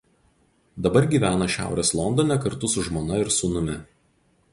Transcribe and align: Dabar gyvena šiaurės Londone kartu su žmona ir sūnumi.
Dabar 0.85 1.07
gyvena 1.11 1.47
šiaurės 1.55 1.93
Londone 1.99 2.37
kartu 2.47 2.71
su 2.77 2.85
žmona 2.87 3.21
ir 3.25 3.31
sūnumi. 3.37 3.77